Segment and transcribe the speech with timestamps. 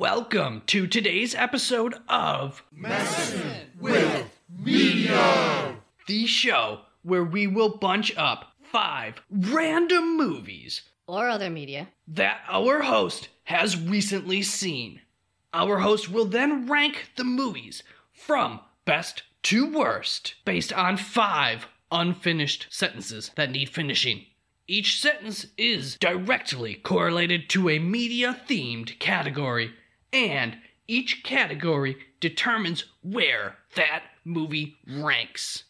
[0.00, 5.76] Welcome to today's episode of Messing with Media.
[6.06, 11.88] the show where we will bunch up five random movies or other media.
[12.08, 15.02] that our host has recently seen.
[15.52, 22.68] Our host will then rank the movies from best to worst based on five unfinished
[22.70, 24.24] sentences that need finishing.
[24.66, 29.74] Each sentence is directly correlated to a media themed category,
[30.12, 35.64] and each category determines where that movie ranks.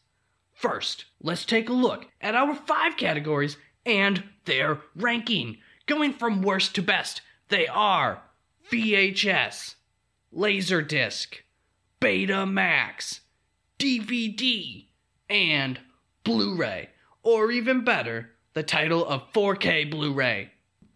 [0.53, 3.57] First, let's take a look at our five categories
[3.87, 5.59] and their ranking.
[5.87, 8.23] Going from worst to best, they are
[8.71, 9.75] VHS,
[10.35, 11.35] Laserdisc,
[12.01, 13.21] Betamax,
[13.79, 14.87] DVD,
[15.29, 15.81] and
[16.25, 16.91] Blu ray,
[17.23, 20.51] or even better, the title of 4K Blu ray.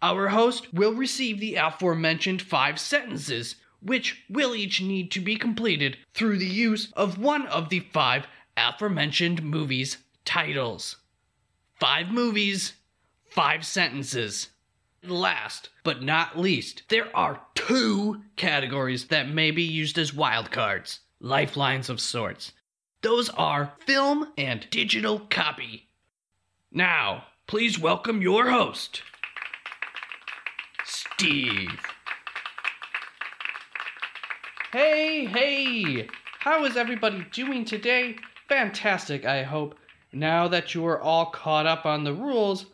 [0.05, 5.97] Our host will receive the aforementioned five sentences, which will each need to be completed
[6.13, 10.97] through the use of one of the five aforementioned movies' titles.
[11.81, 12.75] Five movies,
[13.31, 14.51] five sentences.
[15.03, 21.89] Last but not least, there are two categories that may be used as wildcards, lifelines
[21.89, 22.53] of sorts.
[23.01, 25.89] Those are film and digital copy.
[26.71, 29.03] Now, please welcome your host,
[31.17, 31.81] Steve.
[34.73, 36.09] Hey, hey!
[36.41, 38.17] How is everybody doing today?
[38.49, 39.77] Fantastic, I hope.
[40.13, 42.67] Now that you are all caught up on the rules,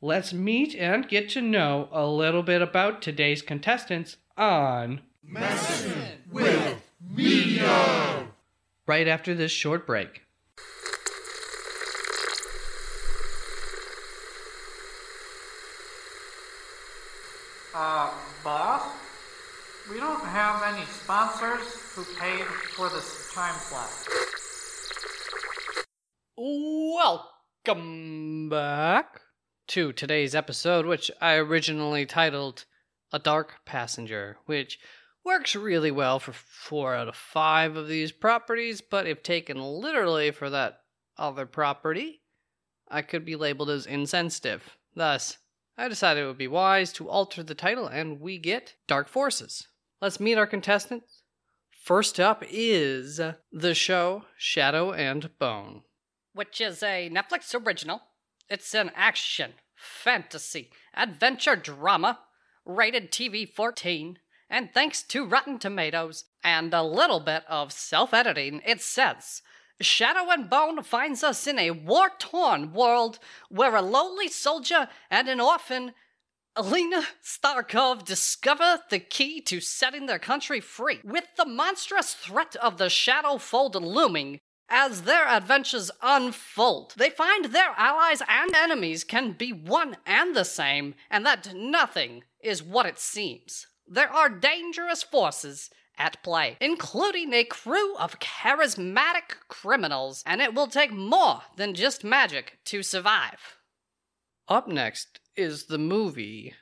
[0.00, 5.92] let's meet and get to know a little bit about today's contestants on Messing
[6.30, 8.28] with Media.
[8.86, 10.22] right after this short break.
[17.90, 18.10] Uh,
[18.44, 18.82] boss?
[19.90, 23.88] We don't have any sponsors who paid for this time slot.
[26.36, 29.22] Welcome back
[29.68, 32.66] to today's episode, which I originally titled
[33.10, 34.78] A Dark Passenger, which
[35.24, 40.30] works really well for four out of five of these properties, but if taken literally
[40.30, 40.80] for that
[41.16, 42.20] other property,
[42.86, 44.76] I could be labeled as insensitive.
[44.94, 45.38] Thus,
[45.78, 49.68] I decided it would be wise to alter the title and we get Dark Forces.
[50.02, 51.22] Let's meet our contestants.
[51.70, 55.82] First up is the show Shadow and Bone
[56.38, 58.00] which is a Netflix original.
[58.48, 62.20] It's an action, fantasy, adventure drama,
[62.64, 68.62] rated TV 14, and thanks to Rotten Tomatoes and a little bit of self editing,
[68.64, 69.42] it says
[69.80, 73.18] Shadow and Bone finds us in a war torn world
[73.48, 75.92] where a lowly soldier and an orphan,
[76.56, 80.98] Alina Starkov, discover the key to setting their country free.
[81.04, 87.46] With the monstrous threat of the Shadow Fold looming, as their adventures unfold, they find
[87.46, 92.86] their allies and enemies can be one and the same, and that nothing is what
[92.86, 93.66] it seems.
[93.86, 100.68] There are dangerous forces at play, including a crew of charismatic criminals, and it will
[100.68, 103.58] take more than just magic to survive.
[104.48, 106.54] Up next is the movie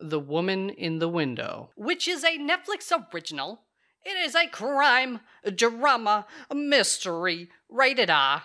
[0.00, 3.62] The Woman in the Window, which is a Netflix original
[4.04, 5.20] it is a crime,
[5.54, 8.44] drama, mystery, rated R.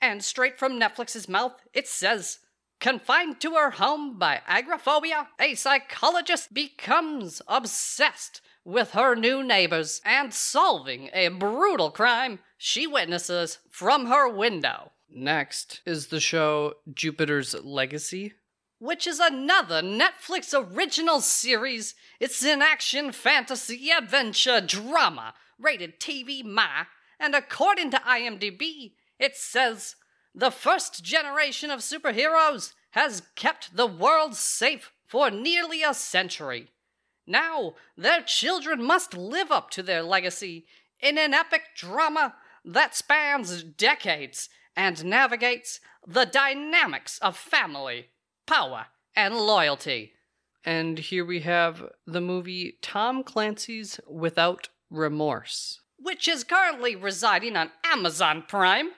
[0.00, 2.40] And straight from Netflix's mouth, it says
[2.80, 10.34] Confined to her home by agoraphobia, a psychologist becomes obsessed with her new neighbors and
[10.34, 14.90] solving a brutal crime she witnesses from her window.
[15.08, 18.34] Next is the show Jupiter's Legacy,
[18.80, 21.94] which is another Netflix original series.
[22.18, 26.86] It's an action, fantasy, adventure, drama, rated TV Ma,
[27.20, 29.94] and according to IMDb, it says
[30.34, 36.72] the first generation of superheroes has kept the world safe for nearly a century.
[37.26, 40.66] Now, their children must live up to their legacy
[41.00, 42.34] in an epic drama
[42.64, 48.06] that spans decades and navigates the dynamics of family,
[48.46, 50.12] power, and loyalty.
[50.64, 57.70] And here we have the movie Tom Clancy's Without Remorse, which is currently residing on
[57.84, 58.90] Amazon Prime.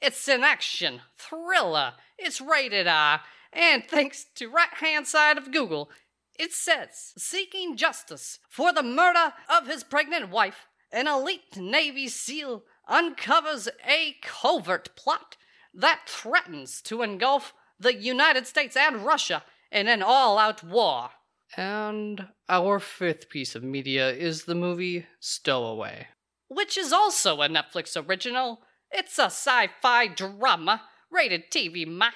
[0.00, 1.94] It's an action thriller.
[2.16, 3.20] It's rated R,
[3.52, 5.90] and thanks to right hand side of Google,
[6.38, 12.62] it says seeking justice for the murder of his pregnant wife, an elite Navy SEAL
[12.88, 15.36] uncovers a covert plot
[15.74, 21.10] that threatens to engulf the United States and Russia in an all out war.
[21.56, 26.08] And our fifth piece of media is the movie Stowaway,
[26.48, 28.60] which is also a Netflix original.
[28.90, 32.10] It's a sci fi drama, rated TV, ma.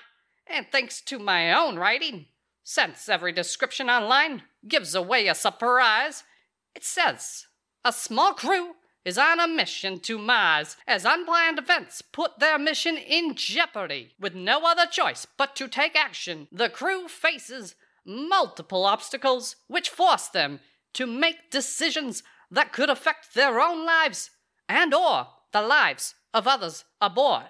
[0.46, 2.26] And thanks to my own writing,
[2.64, 6.25] since every description online gives away a surprise,
[6.75, 7.47] it says
[7.85, 8.75] a small crew
[9.05, 14.12] is on a mission to Mars as unplanned events put their mission in jeopardy.
[14.19, 17.75] With no other choice but to take action, the crew faces
[18.05, 20.61] multiple obstacles which force them
[20.94, 24.31] to make decisions that could affect their own lives
[24.69, 27.47] and or the lives of others aboard.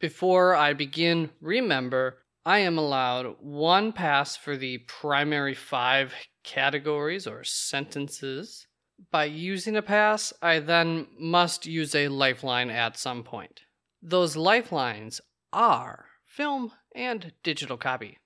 [0.00, 6.14] Before I begin, remember I am allowed one pass for the primary five
[6.44, 8.66] categories or sentences.
[9.10, 13.60] By using a pass, I then must use a lifeline at some point.
[14.00, 15.20] Those lifelines
[15.52, 18.16] are film and digital copy.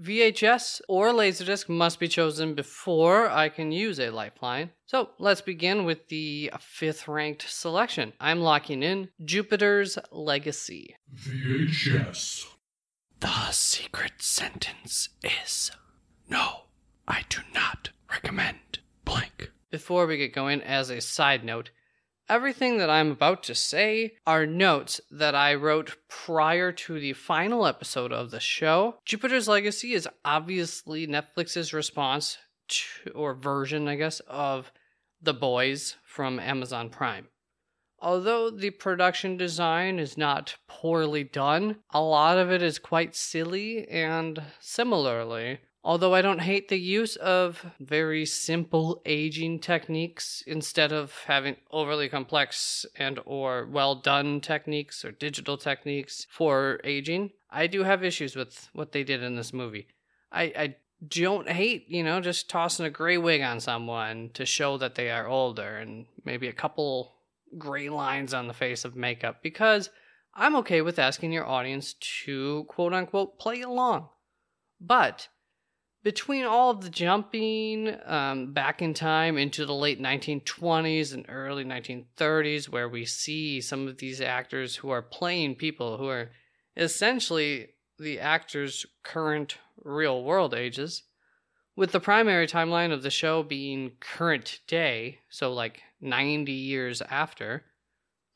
[0.00, 4.70] VHS or Laserdisc must be chosen before I can use a lifeline.
[4.86, 8.12] So let's begin with the fifth ranked selection.
[8.20, 10.94] I'm locking in Jupiter's Legacy.
[11.16, 12.44] VHS.
[13.74, 15.70] Secret sentence is
[16.28, 16.64] no,
[17.08, 19.50] I do not recommend blank.
[19.70, 21.70] Before we get going, as a side note,
[22.28, 27.66] everything that I'm about to say are notes that I wrote prior to the final
[27.66, 28.96] episode of the show.
[29.06, 32.36] Jupiter's Legacy is obviously Netflix's response
[32.68, 34.70] to, or version, I guess, of
[35.22, 37.28] The Boys from Amazon Prime.
[38.02, 43.88] Although the production design is not poorly done, a lot of it is quite silly,
[43.88, 51.16] and similarly, although I don't hate the use of very simple aging techniques instead of
[51.26, 57.84] having overly complex and or well done techniques or digital techniques for aging, I do
[57.84, 59.86] have issues with what they did in this movie.
[60.32, 60.76] I, I
[61.06, 65.08] don't hate, you know, just tossing a gray wig on someone to show that they
[65.12, 67.12] are older and maybe a couple
[67.58, 69.90] gray lines on the face of makeup because
[70.34, 71.94] I'm okay with asking your audience
[72.24, 74.08] to quote unquote play along.
[74.80, 75.28] But
[76.02, 81.64] between all of the jumping um, back in time into the late 1920s and early
[81.64, 86.30] 1930s, where we see some of these actors who are playing people who are
[86.76, 87.68] essentially
[87.98, 91.04] the actors' current real world ages,
[91.76, 97.64] with the primary timeline of the show being current day, so like 90 years after,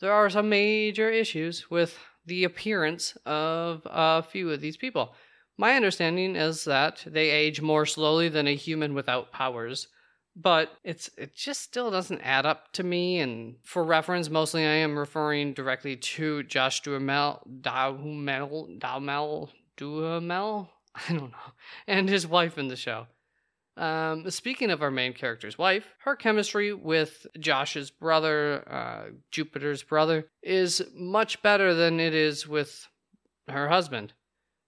[0.00, 5.14] there are some major issues with the appearance of a few of these people.
[5.58, 9.88] My understanding is that they age more slowly than a human without powers,
[10.34, 13.20] but it's it just still doesn't add up to me.
[13.20, 20.68] And for reference, mostly I am referring directly to Josh Duhamel, Duhamel, Duhamel, Duhamel,
[21.08, 21.52] I don't know,
[21.86, 23.06] and his wife in the show.
[23.76, 30.26] Um, speaking of our main character's wife, her chemistry with Josh's brother, uh, Jupiter's brother,
[30.42, 32.88] is much better than it is with
[33.48, 34.14] her husband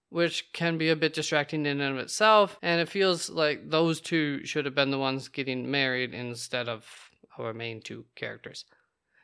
[0.09, 2.57] which can be a bit distracting in and of itself.
[2.61, 6.85] And it feels like those two should have been the ones getting married instead of
[7.37, 8.65] our main two characters.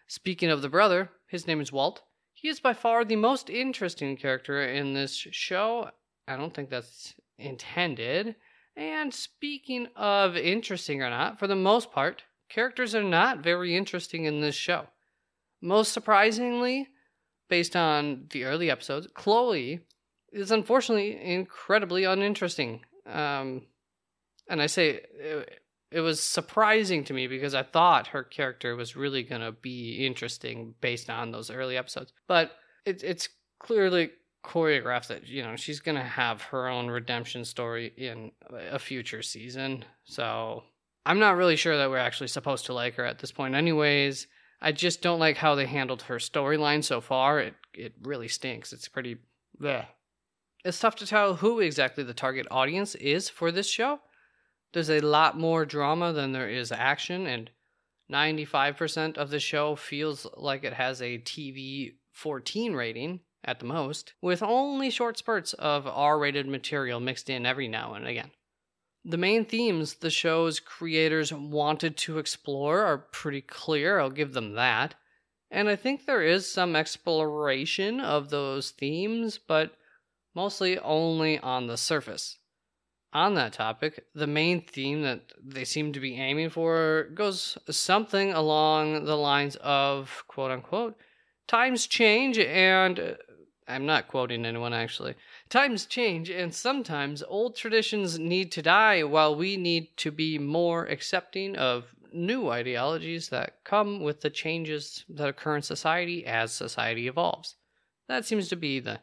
[0.07, 2.03] Speaking of the brother, his name is Walt.
[2.33, 5.89] He is by far the most interesting character in this show.
[6.27, 8.35] I don't think that's intended.
[8.75, 14.25] And speaking of interesting or not, for the most part, characters are not very interesting
[14.25, 14.87] in this show.
[15.61, 16.89] Most surprisingly,
[17.49, 19.81] based on the early episodes, Chloe
[20.31, 22.81] is unfortunately incredibly uninteresting.
[23.05, 23.63] Um,
[24.49, 28.95] and I say it, it, was surprising to me because I thought her character was
[28.95, 32.11] really going to be interesting based on those early episodes.
[32.27, 32.51] But
[32.85, 33.29] it, it's
[33.59, 34.11] clearly
[34.45, 39.83] choreographed that, you know, she's to have her own redemption story in a future season.
[40.03, 40.63] So
[41.05, 44.27] I'm not really sure that we're actually supposed to like her at this point, anyways.
[44.61, 47.39] I just don't like how they handled her storyline so far.
[47.39, 48.73] It it really stinks.
[48.73, 49.17] It's pretty.
[50.63, 53.99] It's tough to tell who exactly the target audience is for this show.
[54.73, 57.49] There's a lot more drama than there is action, and
[58.11, 64.13] 95% of the show feels like it has a TV 14 rating at the most,
[64.21, 68.31] with only short spurts of R rated material mixed in every now and again.
[69.03, 74.53] The main themes the show's creators wanted to explore are pretty clear, I'll give them
[74.53, 74.95] that.
[75.51, 79.77] And I think there is some exploration of those themes, but
[80.33, 82.39] mostly only on the surface.
[83.13, 88.33] On that topic, the main theme that they seem to be aiming for goes something
[88.33, 90.97] along the lines of quote unquote,
[91.47, 93.17] times change and
[93.67, 95.15] I'm not quoting anyone actually.
[95.49, 100.85] Times change, and sometimes old traditions need to die while we need to be more
[100.85, 107.07] accepting of new ideologies that come with the changes that occur in society as society
[107.07, 107.55] evolves.
[108.07, 108.99] That seems to be the,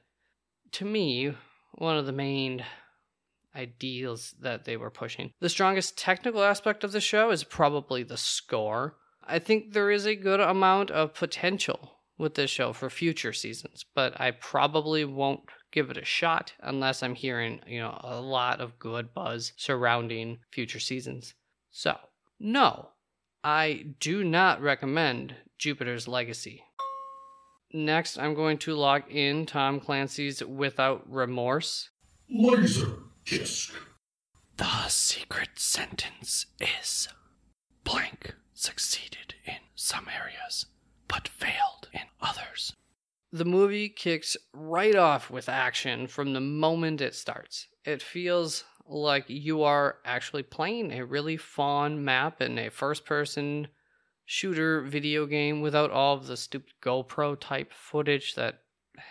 [0.73, 1.35] to me,
[1.73, 2.65] one of the main
[3.55, 5.33] ideals that they were pushing.
[5.41, 8.97] The strongest technical aspect of the show is probably the score.
[9.27, 13.85] I think there is a good amount of potential with this show for future seasons,
[13.95, 15.41] but I probably won't
[15.71, 20.39] give it a shot unless I'm hearing, you know, a lot of good buzz surrounding
[20.51, 21.35] future seasons.
[21.71, 21.97] So,
[22.39, 22.91] no,
[23.43, 26.63] I do not recommend Jupiter's Legacy.
[27.73, 31.89] Next, I'm going to log in Tom Clancy's Without Remorse.
[32.29, 33.73] Laser Disc.
[34.59, 37.09] The secret sentence is
[37.85, 40.67] blank succeeded in some areas,
[41.13, 42.73] but failed in others.
[43.33, 47.69] The movie kicks right off with action from the moment it starts.
[47.85, 53.69] It feels like you are actually playing a really fun map in a first person
[54.25, 58.61] shooter video game without all of the stupid GoPro type footage that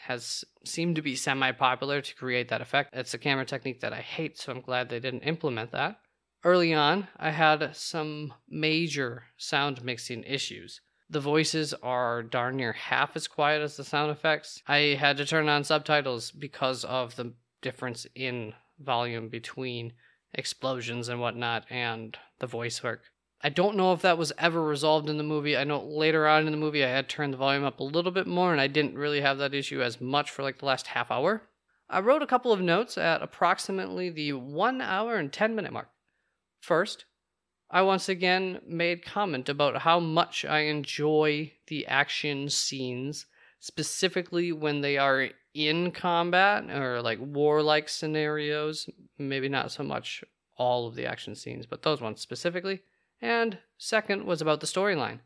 [0.05, 2.89] has seemed to be semi popular to create that effect.
[2.93, 5.99] It's a camera technique that I hate, so I'm glad they didn't implement that.
[6.43, 10.81] Early on, I had some major sound mixing issues.
[11.11, 14.63] The voices are darn near half as quiet as the sound effects.
[14.65, 19.91] I had to turn on subtitles because of the difference in volume between
[20.33, 23.01] explosions and whatnot and the voice work.
[23.41, 25.57] I don't know if that was ever resolved in the movie.
[25.57, 28.11] I know later on in the movie I had turned the volume up a little
[28.11, 30.87] bit more and I didn't really have that issue as much for like the last
[30.87, 31.41] half hour.
[31.89, 35.89] I wrote a couple of notes at approximately the 1 hour and 10 minute mark.
[36.61, 37.03] First,
[37.73, 43.27] I once again made comment about how much I enjoy the action scenes,
[43.61, 48.89] specifically when they are in combat or like warlike scenarios.
[49.17, 50.21] Maybe not so much
[50.57, 52.81] all of the action scenes, but those ones specifically.
[53.21, 55.19] And second was about the storyline,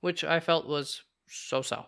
[0.00, 1.86] which I felt was so so.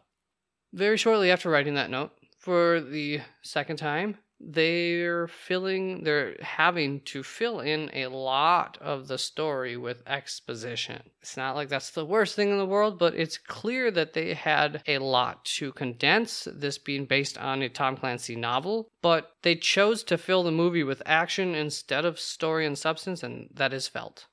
[0.73, 7.23] Very shortly after writing that note, for the second time, they're filling they're having to
[7.23, 11.03] fill in a lot of the story with exposition.
[11.21, 14.33] It's not like that's the worst thing in the world, but it's clear that they
[14.33, 19.57] had a lot to condense, this being based on a Tom Clancy novel, but they
[19.57, 23.89] chose to fill the movie with action instead of story and substance and that is
[23.89, 24.27] felt.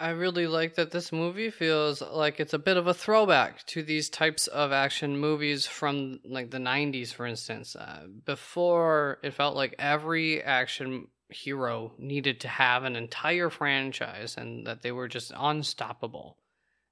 [0.00, 3.82] I really like that this movie feels like it's a bit of a throwback to
[3.82, 7.74] these types of action movies from like the 90s, for instance.
[7.74, 14.66] Uh, before, it felt like every action hero needed to have an entire franchise and
[14.68, 16.38] that they were just unstoppable.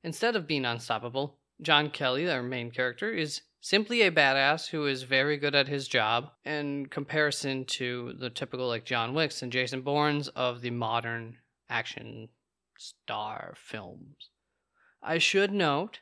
[0.02, 5.04] Instead of being unstoppable, John Kelly, our main character, is simply a badass who is
[5.04, 9.82] very good at his job in comparison to the typical like John Wicks and Jason
[9.82, 11.38] Bournes of the modern
[11.70, 12.28] action
[12.78, 14.30] star films.
[15.02, 16.00] I should note,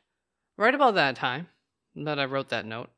[0.57, 1.47] right about that time
[1.95, 2.89] that I wrote that note,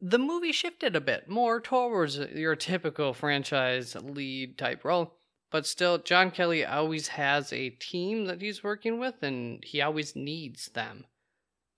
[0.00, 5.14] the movie shifted a bit more towards your typical franchise lead type role.
[5.50, 10.16] But still, John Kelly always has a team that he's working with, and he always
[10.16, 11.04] needs them.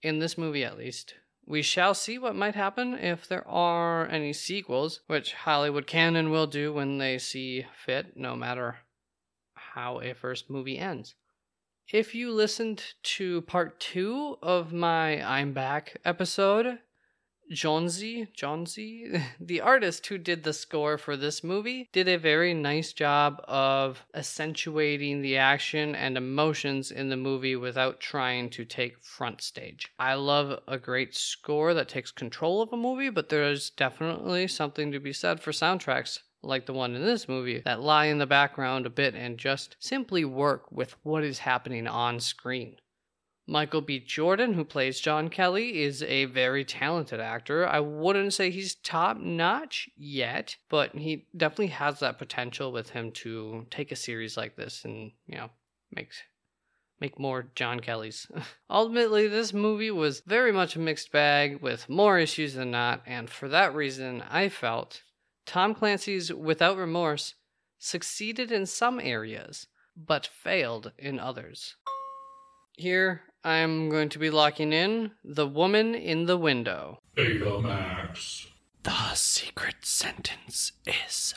[0.01, 1.15] In this movie, at least.
[1.45, 6.31] We shall see what might happen if there are any sequels, which Hollywood can and
[6.31, 8.79] will do when they see fit, no matter
[9.55, 11.15] how a first movie ends.
[11.93, 16.79] If you listened to part two of my I'm Back episode,
[17.53, 22.95] Jónsi, Jónsi, the artist who did the score for this movie, did a very nice
[22.95, 29.43] job of accentuating the action and emotions in the movie without trying to take front
[29.43, 29.93] stage.
[29.99, 34.91] I love a great score that takes control of a movie, but there's definitely something
[34.91, 38.27] to be said for soundtracks like the one in this movie, that lie in the
[38.27, 42.77] background a bit and just simply work with what is happening on screen.
[43.47, 44.01] Michael B.
[44.01, 47.67] Jordan, who plays John Kelly, is a very talented actor.
[47.67, 53.13] I wouldn't say he's top notch yet, but he definitely has that potential with him
[53.13, 55.51] to take a series like this and, you know,
[55.95, 56.11] make
[57.01, 58.27] make more John Kellys.
[58.71, 63.29] Ultimately, this movie was very much a mixed bag with more issues than not, and
[63.29, 65.03] for that reason, I felt
[65.47, 67.35] Tom Clancy's Without Remorse
[67.79, 71.77] succeeded in some areas, but failed in others.
[72.77, 76.99] Here, I'm going to be locking in The Woman in the Window.
[77.17, 78.47] Betamax.
[78.83, 81.35] The secret sentence is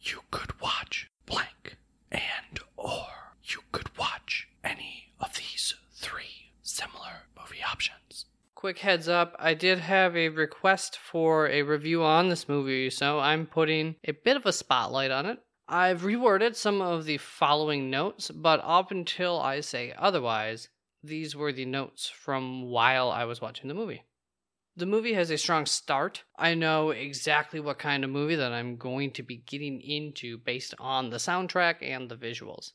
[0.00, 1.76] you could watch blank
[2.10, 3.06] and or
[3.44, 8.26] you could watch any of these three similar movie options.
[8.58, 13.20] Quick heads up I did have a request for a review on this movie, so
[13.20, 15.38] I'm putting a bit of a spotlight on it.
[15.68, 20.70] I've reworded some of the following notes, but up until I say otherwise,
[21.04, 24.02] these were the notes from while I was watching the movie.
[24.74, 26.24] The movie has a strong start.
[26.36, 30.74] I know exactly what kind of movie that I'm going to be getting into based
[30.80, 32.72] on the soundtrack and the visuals.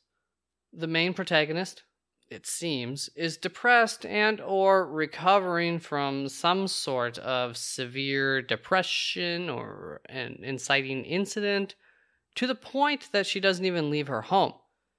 [0.72, 1.82] The main protagonist,
[2.30, 10.40] it seems, is depressed and or recovering from some sort of severe depression or an
[10.42, 11.74] inciting incident
[12.34, 14.54] to the point that she doesn't even leave her home.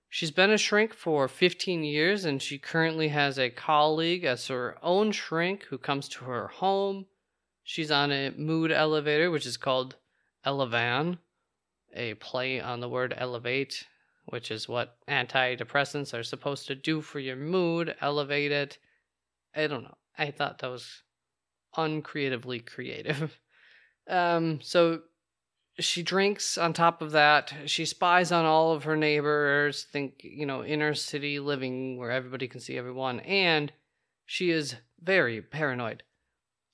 [0.09, 4.77] She's been a shrink for 15 years and she currently has a colleague as her
[4.81, 7.07] own shrink who comes to her home.
[7.63, 9.95] She's on a mood elevator, which is called
[10.45, 11.17] Elevan,
[11.93, 13.87] a play on the word elevate,
[14.25, 18.77] which is what antidepressants are supposed to do for your mood, elevate it.
[19.55, 19.97] I don't know.
[20.17, 21.03] I thought that was
[21.77, 23.39] uncreatively creative.
[24.09, 25.01] um, so
[25.79, 27.53] she drinks on top of that.
[27.65, 32.47] She spies on all of her neighbors, think, you know, inner city living where everybody
[32.47, 33.71] can see everyone, and
[34.25, 36.03] she is very paranoid.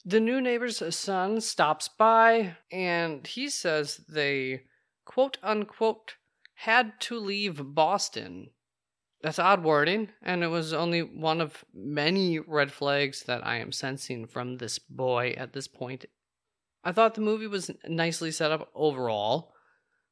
[0.05, 4.63] The new neighbor's son stops by and he says they,
[5.05, 6.15] quote unquote,
[6.61, 8.49] had to leave Boston.
[9.21, 13.71] That's odd wording, and it was only one of many red flags that I am
[13.71, 16.05] sensing from this boy at this point
[16.83, 19.53] I thought the movie was nicely set up overall.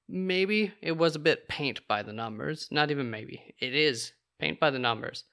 [0.08, 2.68] Maybe it was a bit paint by the numbers.
[2.70, 3.56] Not even maybe.
[3.60, 5.24] It is paint by the numbers.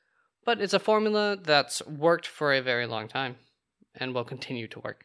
[0.44, 3.36] But it's a formula that's worked for a very long time
[3.94, 5.04] and will continue to work.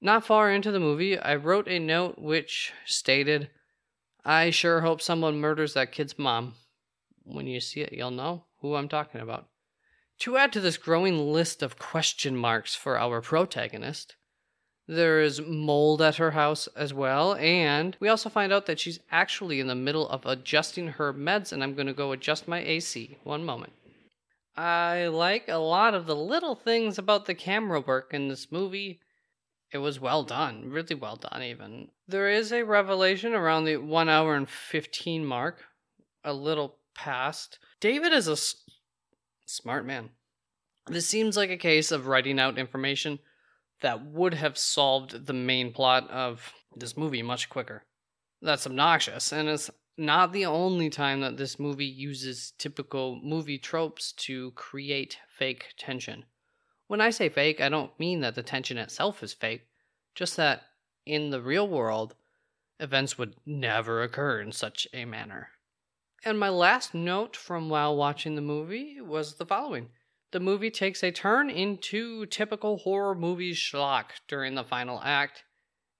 [0.00, 3.50] Not far into the movie, I wrote a note which stated,
[4.24, 6.54] I sure hope someone murders that kid's mom.
[7.24, 9.48] When you see it, you'll know who I'm talking about.
[10.20, 14.16] To add to this growing list of question marks for our protagonist,
[14.88, 17.34] there is mold at her house as well.
[17.34, 21.52] And we also find out that she's actually in the middle of adjusting her meds,
[21.52, 23.18] and I'm going to go adjust my AC.
[23.22, 23.74] One moment.
[24.56, 29.00] I like a lot of the little things about the camera work in this movie.
[29.70, 31.90] It was well done, really well done, even.
[32.06, 35.64] There is a revelation around the 1 hour and 15 mark,
[36.24, 37.58] a little past.
[37.80, 38.64] David is a s-
[39.44, 40.10] smart man.
[40.86, 43.18] This seems like a case of writing out information
[43.82, 47.84] that would have solved the main plot of this movie much quicker.
[48.40, 54.12] That's obnoxious, and it's not the only time that this movie uses typical movie tropes
[54.12, 56.24] to create fake tension.
[56.88, 59.66] When I say fake, I don't mean that the tension itself is fake,
[60.14, 60.62] just that
[61.06, 62.14] in the real world,
[62.80, 65.50] events would never occur in such a manner.
[66.24, 69.90] And my last note from while watching the movie was the following
[70.30, 75.44] the movie takes a turn into typical horror movie schlock during the final act,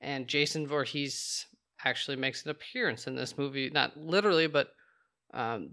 [0.01, 1.47] and Jason Voorhees
[1.85, 3.71] actually makes an appearance in this movie.
[3.71, 4.75] Not literally, but
[5.33, 5.71] um,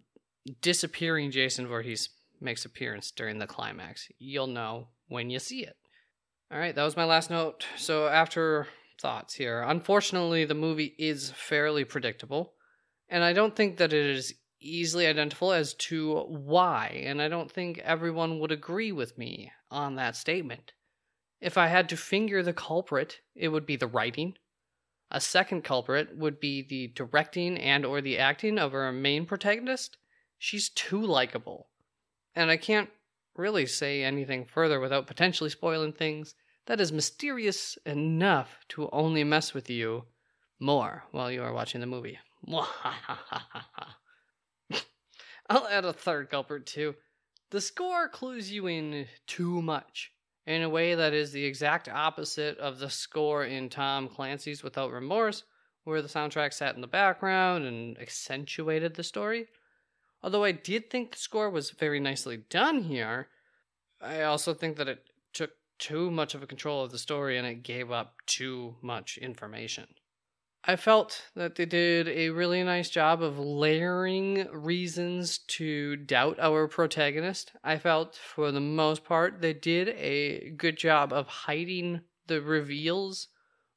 [0.62, 4.08] disappearing Jason Voorhees makes appearance during the climax.
[4.20, 5.76] You'll know when you see it.
[6.52, 7.66] All right, that was my last note.
[7.78, 8.68] So after
[9.02, 12.54] thoughts here, unfortunately, the movie is fairly predictable,
[13.10, 17.52] and I don't think that it is easily identifiable as to why, and I don't
[17.52, 20.74] think everyone would agree with me on that statement.
[21.42, 24.36] If I had to finger the culprit, it would be the writing.
[25.12, 29.98] A second culprit would be the directing and or the acting of our main protagonist.
[30.40, 31.70] She's too likable.
[32.34, 32.90] And I can't
[33.38, 36.36] really say anything further without potentially spoiling things
[36.68, 40.04] that is mysterious enough to only mess with you
[40.60, 42.18] more while you are watching the movie.
[45.50, 46.96] I'll add a third culprit too.
[47.52, 50.12] The score clues you in too much,
[50.48, 54.92] in a way that is the exact opposite of the score in Tom Clancy's Without
[54.92, 55.44] Remorse,
[55.84, 59.46] where the soundtrack sat in the background and accentuated the story.
[60.26, 63.28] Although I did think the score was very nicely done here,
[64.02, 67.46] I also think that it took too much of a control of the story and
[67.46, 69.86] it gave up too much information.
[70.64, 76.68] I felt that they did a really nice job of layering reasons to doubt our
[76.68, 77.52] protagonist.
[77.64, 83.28] I felt, for the most part, they did a good job of hiding the reveals.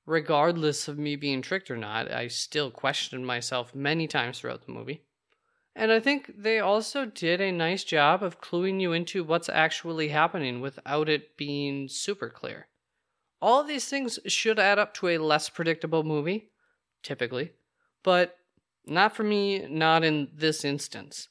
[0.07, 4.73] Regardless of me being tricked or not, I still questioned myself many times throughout the
[4.73, 5.05] movie.
[5.75, 10.09] And I think they also did a nice job of cluing you into what's actually
[10.09, 12.69] happening without it being super clear.
[13.41, 16.51] All these things should add up to a less predictable movie
[17.03, 17.53] typically,
[18.03, 18.37] but
[18.85, 21.29] not for me, not in this instance.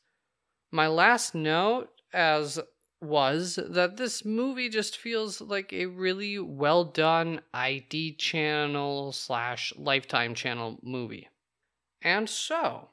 [0.72, 2.60] My last note, as
[3.02, 10.34] was that this movie just feels like a really well done ID channel slash Lifetime
[10.34, 11.30] channel movie.
[12.02, 12.90] And so,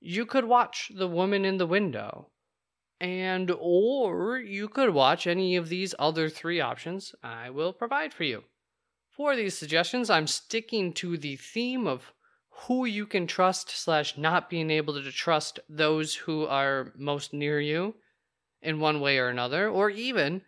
[0.00, 2.30] you could watch The Woman in the Window,
[3.00, 8.24] and or you could watch any of these other three options I will provide for
[8.24, 8.44] you.
[9.10, 12.12] For these suggestions, I'm sticking to the theme of
[12.50, 17.60] who you can trust slash not being able to trust those who are most near
[17.60, 17.94] you
[18.62, 20.42] in one way or another, or even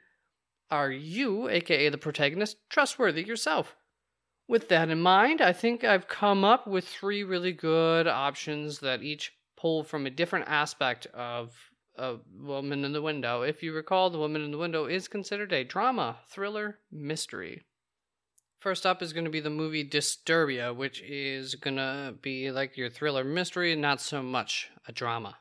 [0.71, 3.77] are you, aka the protagonist, trustworthy yourself?
[4.49, 9.03] With that in mind, I think I've come up with three really good options that
[9.03, 11.53] each pull from a different aspect of
[11.97, 13.43] a woman in the window.
[13.43, 17.65] If you recall, the woman in the window is considered a drama, thriller, mystery.
[18.59, 22.77] First up is going to be the movie Disturbia, which is going to be like
[22.77, 25.39] your thriller mystery, not so much a drama.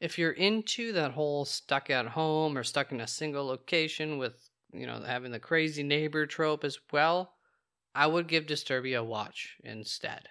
[0.00, 4.50] If you're into that whole stuck at home or stuck in a single location with,
[4.72, 7.34] you know, having the crazy neighbor trope as well,
[7.94, 10.28] I would give Disturbia a watch instead.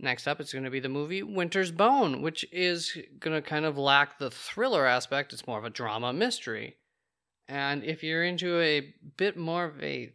[0.00, 3.64] Next up, it's going to be the movie Winter's Bone, which is going to kind
[3.64, 5.32] of lack the thriller aspect.
[5.32, 6.76] It's more of a drama mystery.
[7.48, 10.12] And if you're into a bit more of a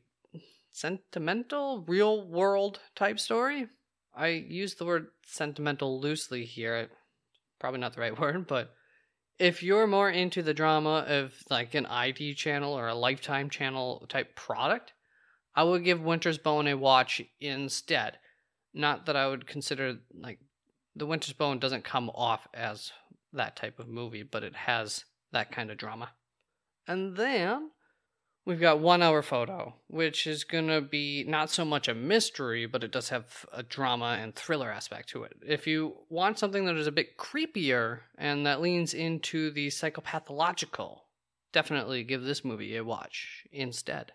[0.74, 3.68] sentimental, real world type story.
[4.16, 6.90] I use the word sentimental loosely here.
[7.60, 8.74] Probably not the right word, but
[9.40, 14.06] if you're more into the drama of like an ID channel or a Lifetime channel
[14.10, 14.94] type product,
[15.56, 18.18] I would give Winter's Bone a watch instead.
[18.74, 20.40] Not that I would consider like
[20.96, 22.92] the Winter's Bone doesn't come off as
[23.34, 26.12] that type of movie, but it has that kind of drama.
[26.88, 27.72] And then
[28.46, 32.66] We've got one hour photo, which is going to be not so much a mystery,
[32.66, 35.38] but it does have a drama and thriller aspect to it.
[35.48, 41.00] If you want something that is a bit creepier and that leans into the psychopathological,
[41.54, 44.12] definitely give this movie a watch instead.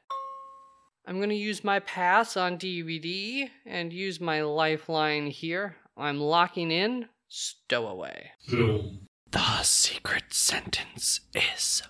[1.09, 5.77] I'm going to use my pass on DVD and use my lifeline here.
[5.97, 8.33] I'm locking in Stowaway.
[8.47, 9.07] Film.
[9.31, 11.83] The secret sentence is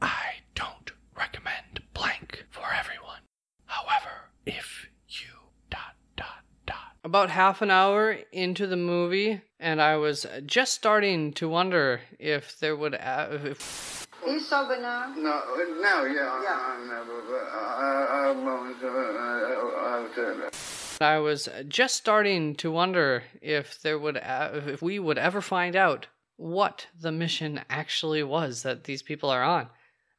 [0.00, 3.20] I don't recommend blank for everyone.
[3.66, 5.28] However, if you
[5.68, 6.96] dot dot dot.
[7.04, 12.58] About half an hour into the movie, and I was just starting to wonder if
[12.60, 12.94] there would.
[12.94, 15.12] Uh, if, Are you sober now?
[15.16, 15.42] No,
[15.82, 16.74] no, yeah, Yeah.
[21.00, 25.76] I was just starting to wonder if there would, uh, if we would ever find
[25.76, 26.06] out
[26.36, 29.68] what the mission actually was that these people are on.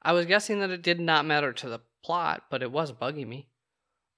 [0.02, 3.28] I was guessing that it did not matter to the plot, but it was bugging
[3.28, 3.48] me.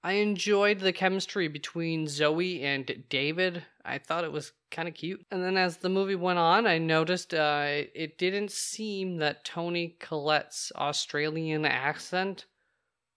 [0.08, 3.64] I enjoyed the chemistry between Zoe and David.
[3.84, 5.26] I thought it was kind of cute.
[5.30, 9.98] And then as the movie went on, I noticed uh, it didn't seem that Toni
[10.00, 12.46] Collette's Australian accent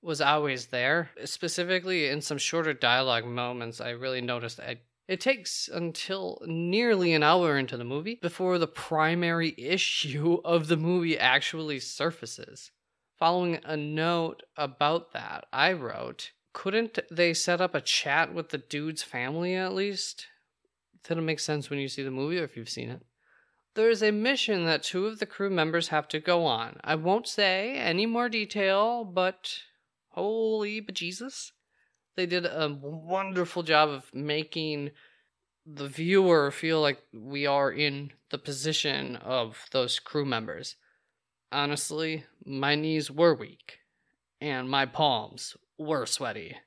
[0.01, 1.11] was always there.
[1.23, 7.23] Specifically, in some shorter dialogue moments, I really noticed I it takes until nearly an
[7.23, 12.71] hour into the movie before the primary issue of the movie actually surfaces.
[13.17, 18.57] Following a note about that, I wrote, couldn't they set up a chat with the
[18.57, 20.27] dude's family at least?
[21.07, 23.01] That'll make sense when you see the movie or if you've seen it.
[23.73, 26.77] There is a mission that two of the crew members have to go on.
[26.83, 29.59] I won't say any more detail, but
[30.09, 31.51] holy bejesus
[32.15, 34.91] they did a wonderful job of making
[35.65, 40.75] the viewer feel like we are in the position of those crew members.
[41.51, 43.79] Honestly, my knees were weak
[44.39, 46.57] and my palms were sweaty.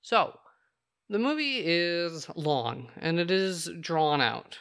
[0.00, 0.38] So,
[1.08, 4.60] the movie is long and it is drawn out,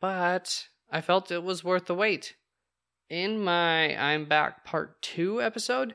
[0.00, 2.34] but I felt it was worth the wait.
[3.10, 5.94] In my I'm Back Part 2 episode,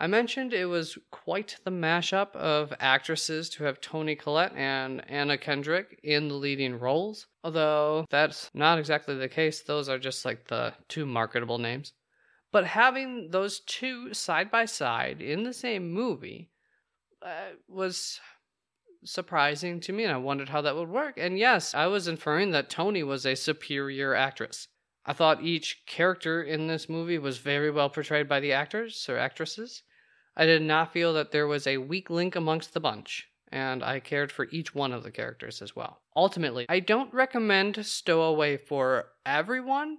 [0.00, 5.36] I mentioned it was quite the mashup of actresses to have Toni Collette and Anna
[5.36, 9.62] Kendrick in the leading roles, although that's not exactly the case.
[9.62, 11.92] Those are just like the two marketable names.
[12.50, 16.50] But having those two side by side in the same movie
[17.22, 18.20] uh, was
[19.04, 21.14] surprising to me, and I wondered how that would work.
[21.16, 24.66] And yes, I was inferring that Toni was a superior actress.
[25.06, 29.16] I thought each character in this movie was very well portrayed by the actors or
[29.16, 29.82] actresses.
[30.36, 34.00] I did not feel that there was a weak link amongst the bunch, and I
[34.00, 36.02] cared for each one of the characters as well.
[36.14, 39.98] Ultimately, I don't recommend Stowaway for everyone.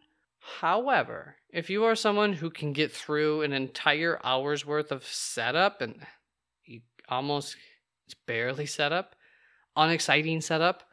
[0.60, 5.81] However, if you are someone who can get through an entire hour's worth of setup
[5.81, 6.05] and
[6.65, 6.81] you
[7.12, 7.58] almost
[8.08, 9.15] it's barely set up,
[9.76, 10.84] unexciting setup,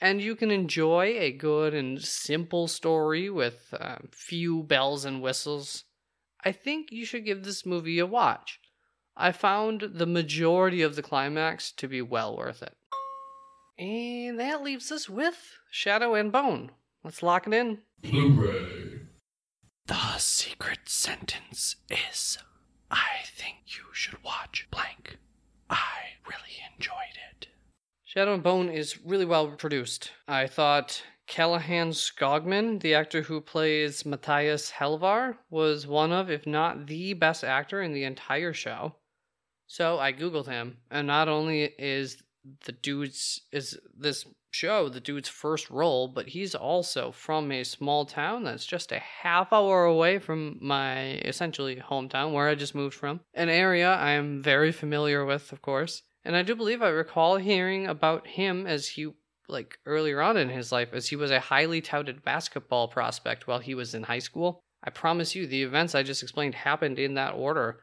[0.00, 5.84] and you can enjoy a good and simple story with um, few bells and whistles,
[6.44, 8.60] I think you should give this movie a watch.
[9.16, 12.76] I found the majority of the climax to be well worth it.
[13.76, 16.70] And that leaves us with Shadow and Bone.
[17.02, 17.78] Let's lock it in.
[18.02, 19.00] Blu-ray.
[19.86, 22.38] The secret sentence is
[22.90, 25.18] I think you should watch blank.
[25.70, 26.94] I really enjoyed
[27.30, 27.48] it.
[28.04, 30.12] Shadow and Bone is really well produced.
[30.26, 36.86] I thought Calahan Skogman, the actor who plays Matthias Helvar, was one of, if not
[36.86, 38.94] the best actor in the entire show.
[39.66, 42.22] So I googled him, and not only is
[42.64, 48.04] the dude's is this show the dude's first role, but he's also from a small
[48.04, 52.94] town that's just a half hour away from my essentially hometown where I just moved
[52.94, 53.20] from.
[53.34, 56.02] An area I am very familiar with, of course.
[56.24, 59.08] And I do believe I recall hearing about him as he
[59.48, 63.60] like earlier on in his life as he was a highly touted basketball prospect while
[63.60, 64.60] he was in high school.
[64.84, 67.80] I promise you the events I just explained happened in that order.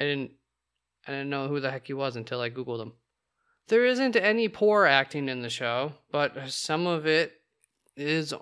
[0.00, 0.32] I didn't
[1.06, 2.92] I didn't know who the heck he was until I googled him.
[3.68, 7.32] There isn't any poor acting in the show, but some of it
[7.96, 8.32] is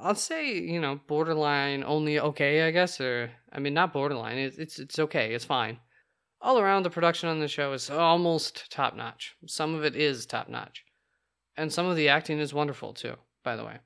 [0.00, 4.58] I'll say, you know, borderline only okay, I guess, or I mean not borderline, it's
[4.58, 5.78] it's, it's okay, it's fine.
[6.40, 9.34] All around the production on the show is almost top notch.
[9.46, 10.84] Some of it is top notch.
[11.56, 13.78] And some of the acting is wonderful too, by the way.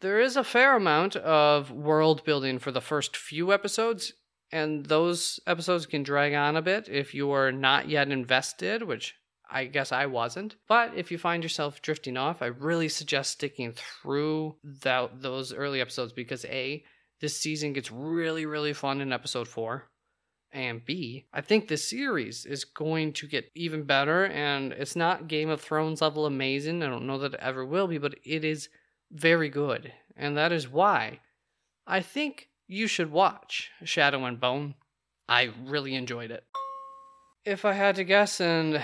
[0.00, 4.12] There is a fair amount of world building for the first few episodes,
[4.52, 9.14] and those episodes can drag on a bit if you are not yet invested, which
[9.54, 10.56] I guess I wasn't.
[10.66, 15.80] But if you find yourself drifting off, I really suggest sticking through that, those early
[15.80, 16.82] episodes because A,
[17.20, 19.84] this season gets really, really fun in episode four.
[20.50, 24.26] And B, I think the series is going to get even better.
[24.26, 26.82] And it's not Game of Thrones level amazing.
[26.82, 28.68] I don't know that it ever will be, but it is
[29.12, 29.92] very good.
[30.16, 31.20] And that is why
[31.86, 34.74] I think you should watch Shadow and Bone.
[35.28, 36.42] I really enjoyed it.
[37.44, 38.82] If I had to guess, and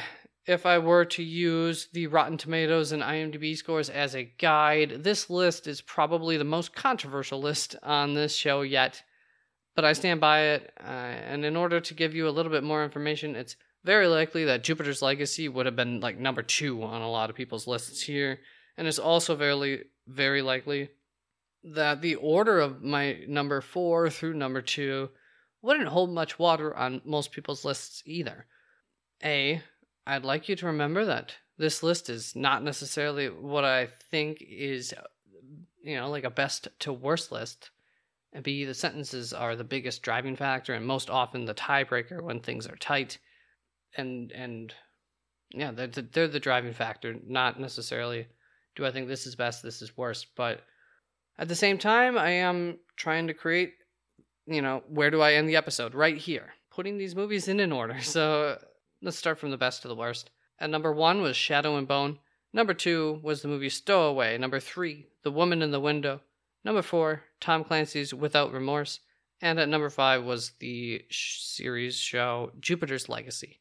[0.51, 5.31] if I were to use the Rotten Tomatoes and IMDb scores as a guide, this
[5.31, 9.01] list is probably the most controversial list on this show yet.
[9.77, 12.65] But I stand by it, uh, and in order to give you a little bit
[12.65, 17.01] more information, it's very likely that Jupiter's Legacy would have been like number two on
[17.01, 18.41] a lot of people's lists here,
[18.77, 20.89] and it's also very, very likely
[21.63, 25.11] that the order of my number four through number two
[25.63, 28.47] wouldn't hold much water on most people's lists either.
[29.23, 29.63] A,
[30.11, 34.93] I'd like you to remember that this list is not necessarily what I think is,
[35.83, 37.71] you know, like a best to worst list.
[38.33, 42.41] And B, the sentences are the biggest driving factor and most often the tiebreaker when
[42.41, 43.19] things are tight.
[43.97, 44.75] And, and,
[45.51, 48.27] yeah, they're, they're the driving factor, not necessarily
[48.77, 50.29] do I think this is best, this is worst.
[50.37, 50.63] But
[51.39, 53.75] at the same time, I am trying to create,
[54.47, 55.95] you know, where do I end the episode?
[55.95, 56.55] Right here.
[56.71, 57.99] Putting these movies in an order.
[58.03, 58.59] So
[59.03, 60.31] let's start from the best to the worst.
[60.59, 62.19] At number one was Shadow and Bone.
[62.53, 64.37] Number two was the movie Stowaway.
[64.39, 66.21] Number three, The Woman in the Window.
[66.65, 69.01] Number four, Tom Clancy's Without Remorse.
[69.41, 73.61] And at number five was the sh- series show Jupiter's Legacy.